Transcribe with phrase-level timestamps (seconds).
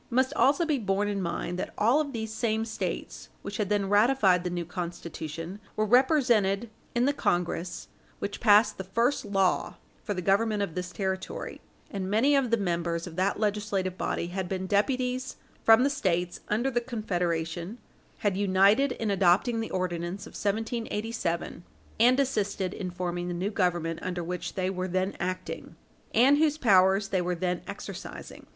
[0.09, 3.69] It must also be borne in mind that all of these same States which had
[3.69, 9.75] then ratified the new Constitution were represented in the Congress which passed the first law
[10.03, 11.61] for the government of this territory,
[11.91, 16.39] and many of the members of that legislative body had been deputies from the States
[16.47, 17.77] under the Confederation
[18.25, 21.63] had united in adopting the Ordinance of 1787
[21.99, 25.75] and assisted in forming the new Government under which they were then acting,
[26.11, 28.47] and whose powers they were then exercising.